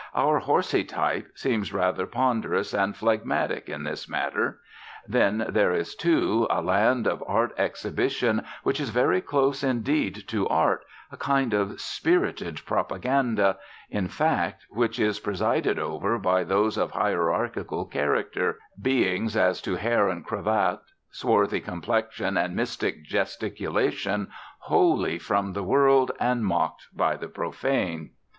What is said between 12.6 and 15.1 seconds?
propaganda, in fact, which